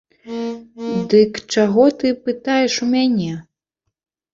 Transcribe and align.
Дык 1.11 1.31
чаго 1.53 1.85
ты 2.03 2.07
пытаеш 2.25 2.73
у 2.87 2.93
мяне? 2.99 3.33